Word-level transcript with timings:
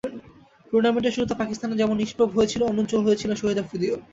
টুর্নামেন্টের 0.73 1.15
শুরুতে 1.15 1.35
পাকিস্তান 1.41 1.69
যেমন 1.79 1.95
নিষ্প্রভ 1.97 2.29
হয়ে 2.33 2.51
ছিল, 2.51 2.61
অনুজ্জ্বল 2.63 3.01
হয়ে 3.03 3.19
ছিলেন 3.21 3.35
শহীদ 3.35 3.57
আফ্রিদিও। 3.59 3.95